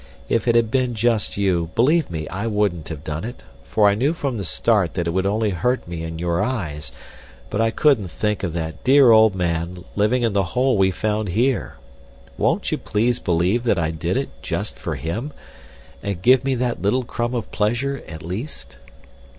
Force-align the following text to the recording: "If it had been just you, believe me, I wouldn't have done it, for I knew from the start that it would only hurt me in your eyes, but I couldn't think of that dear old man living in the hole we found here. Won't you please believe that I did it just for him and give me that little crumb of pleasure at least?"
"If 0.29 0.47
it 0.47 0.55
had 0.55 0.71
been 0.71 0.95
just 0.95 1.37
you, 1.37 1.69
believe 1.75 2.09
me, 2.09 2.27
I 2.29 2.47
wouldn't 2.47 2.87
have 2.89 3.03
done 3.03 3.23
it, 3.23 3.43
for 3.63 3.87
I 3.87 3.93
knew 3.93 4.13
from 4.13 4.37
the 4.37 4.43
start 4.43 4.95
that 4.95 5.05
it 5.07 5.11
would 5.11 5.27
only 5.27 5.51
hurt 5.51 5.87
me 5.87 6.01
in 6.01 6.17
your 6.17 6.41
eyes, 6.41 6.91
but 7.51 7.61
I 7.61 7.69
couldn't 7.69 8.07
think 8.09 8.41
of 8.41 8.51
that 8.53 8.83
dear 8.83 9.11
old 9.11 9.35
man 9.35 9.85
living 9.95 10.23
in 10.23 10.33
the 10.33 10.43
hole 10.57 10.75
we 10.75 10.89
found 10.89 11.29
here. 11.29 11.75
Won't 12.35 12.71
you 12.71 12.79
please 12.79 13.19
believe 13.19 13.63
that 13.65 13.77
I 13.77 13.91
did 13.91 14.17
it 14.17 14.29
just 14.41 14.75
for 14.79 14.95
him 14.95 15.33
and 16.01 16.19
give 16.19 16.43
me 16.43 16.55
that 16.55 16.81
little 16.81 17.03
crumb 17.03 17.35
of 17.35 17.51
pleasure 17.51 18.03
at 18.07 18.23
least?" 18.23 18.79